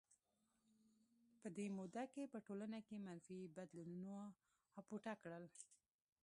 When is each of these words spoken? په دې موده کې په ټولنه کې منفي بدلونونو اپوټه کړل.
په 1.41 1.47
دې 1.57 1.65
موده 1.77 2.03
کې 2.13 2.23
په 2.33 2.39
ټولنه 2.47 2.79
کې 2.87 3.03
منفي 3.05 3.39
بدلونونو 3.55 4.15
اپوټه 4.79 5.13
کړل. 5.23 5.45